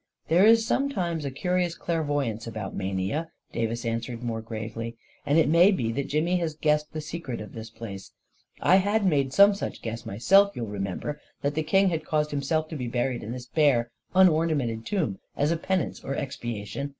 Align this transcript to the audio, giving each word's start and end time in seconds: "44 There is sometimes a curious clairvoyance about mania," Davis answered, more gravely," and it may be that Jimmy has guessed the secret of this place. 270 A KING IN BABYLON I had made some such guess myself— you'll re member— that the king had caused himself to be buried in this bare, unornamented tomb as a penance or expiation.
"44 0.29 0.43
There 0.43 0.51
is 0.51 0.65
sometimes 0.65 1.25
a 1.25 1.29
curious 1.29 1.75
clairvoyance 1.75 2.47
about 2.47 2.73
mania," 2.75 3.29
Davis 3.51 3.85
answered, 3.85 4.23
more 4.23 4.41
gravely," 4.41 4.97
and 5.27 5.37
it 5.37 5.47
may 5.47 5.69
be 5.69 5.91
that 5.91 6.07
Jimmy 6.07 6.37
has 6.37 6.55
guessed 6.55 6.91
the 6.91 6.99
secret 7.01 7.39
of 7.39 7.53
this 7.53 7.69
place. 7.69 8.09
270 8.57 8.65
A 8.65 8.71
KING 8.71 8.73
IN 8.73 8.99
BABYLON 8.99 9.17
I 9.19 9.19
had 9.19 9.25
made 9.27 9.33
some 9.33 9.53
such 9.53 9.81
guess 9.83 10.03
myself— 10.07 10.51
you'll 10.55 10.65
re 10.65 10.79
member— 10.79 11.21
that 11.43 11.53
the 11.53 11.61
king 11.61 11.89
had 11.89 12.03
caused 12.03 12.31
himself 12.31 12.67
to 12.69 12.75
be 12.75 12.87
buried 12.87 13.21
in 13.21 13.31
this 13.31 13.45
bare, 13.45 13.91
unornamented 14.15 14.87
tomb 14.87 15.19
as 15.37 15.51
a 15.51 15.55
penance 15.55 16.03
or 16.03 16.15
expiation. 16.15 16.89